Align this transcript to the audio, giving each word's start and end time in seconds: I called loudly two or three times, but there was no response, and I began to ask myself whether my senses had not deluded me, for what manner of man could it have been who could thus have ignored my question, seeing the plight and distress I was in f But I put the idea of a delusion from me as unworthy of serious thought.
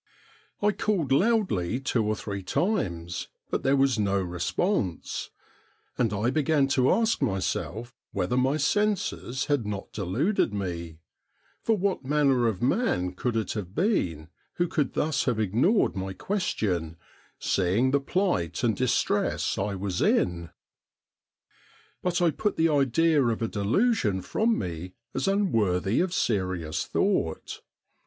I 0.63 0.71
called 0.71 1.11
loudly 1.11 1.79
two 1.79 2.03
or 2.03 2.15
three 2.15 2.41
times, 2.41 3.27
but 3.51 3.61
there 3.61 3.75
was 3.75 3.99
no 3.99 4.19
response, 4.19 5.29
and 5.95 6.11
I 6.11 6.31
began 6.31 6.67
to 6.69 6.89
ask 6.91 7.21
myself 7.21 7.93
whether 8.11 8.35
my 8.35 8.57
senses 8.57 9.45
had 9.45 9.67
not 9.67 9.93
deluded 9.93 10.55
me, 10.55 10.97
for 11.61 11.77
what 11.77 12.03
manner 12.03 12.47
of 12.47 12.63
man 12.63 13.11
could 13.13 13.35
it 13.37 13.51
have 13.51 13.75
been 13.75 14.29
who 14.55 14.67
could 14.67 14.93
thus 14.93 15.25
have 15.25 15.39
ignored 15.39 15.95
my 15.95 16.13
question, 16.13 16.97
seeing 17.37 17.91
the 17.91 18.01
plight 18.01 18.63
and 18.63 18.75
distress 18.75 19.55
I 19.59 19.75
was 19.75 20.01
in 20.01 20.45
f 20.45 20.49
But 22.01 22.21
I 22.23 22.31
put 22.31 22.55
the 22.57 22.69
idea 22.69 23.23
of 23.23 23.43
a 23.43 23.47
delusion 23.47 24.23
from 24.23 24.57
me 24.57 24.95
as 25.13 25.27
unworthy 25.27 25.99
of 25.99 26.11
serious 26.11 26.87
thought. 26.87 27.61